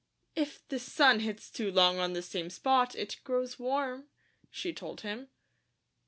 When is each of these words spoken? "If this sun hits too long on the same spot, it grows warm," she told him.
"If 0.35 0.67
this 0.67 0.91
sun 0.91 1.19
hits 1.19 1.51
too 1.51 1.71
long 1.71 1.99
on 1.99 2.13
the 2.13 2.23
same 2.23 2.49
spot, 2.49 2.95
it 2.95 3.17
grows 3.23 3.59
warm," 3.59 4.07
she 4.49 4.73
told 4.73 5.01
him. 5.01 5.29